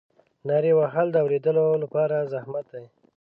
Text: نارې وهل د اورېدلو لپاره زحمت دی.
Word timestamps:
نارې 0.47 0.71
وهل 0.79 1.07
د 1.11 1.15
اورېدلو 1.23 1.65
لپاره 1.83 2.15
زحمت 2.33 2.65
دی. 2.73 2.85